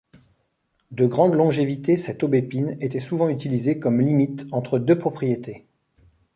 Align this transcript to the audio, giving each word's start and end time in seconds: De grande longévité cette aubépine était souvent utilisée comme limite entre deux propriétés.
De 0.89 1.05
grande 1.05 1.35
longévité 1.35 1.95
cette 1.95 2.23
aubépine 2.23 2.75
était 2.81 2.99
souvent 2.99 3.29
utilisée 3.29 3.77
comme 3.77 4.01
limite 4.01 4.47
entre 4.51 4.79
deux 4.79 4.97
propriétés. 4.97 5.67